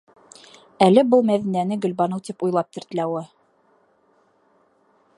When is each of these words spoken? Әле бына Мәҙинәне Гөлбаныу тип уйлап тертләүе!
Әле 0.85 1.03
бына 1.09 1.25
Мәҙинәне 1.27 1.77
Гөлбаныу 1.85 2.25
тип 2.31 2.47
уйлап 2.47 2.73
тертләүе! 2.79 3.25